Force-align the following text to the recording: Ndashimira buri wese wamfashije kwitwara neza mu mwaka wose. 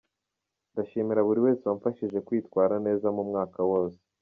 Ndashimira 0.71 1.27
buri 1.27 1.39
wese 1.45 1.63
wamfashije 1.69 2.17
kwitwara 2.27 2.75
neza 2.85 3.07
mu 3.15 3.23
mwaka 3.29 3.59
wose. 3.71 3.99